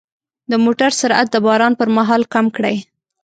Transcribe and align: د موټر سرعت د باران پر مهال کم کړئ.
د 0.51 0.53
موټر 0.63 0.91
سرعت 0.99 1.27
د 1.31 1.35
باران 1.45 1.73
پر 1.79 1.87
مهال 1.97 2.21
کم 2.33 2.45
کړئ. 2.55 2.77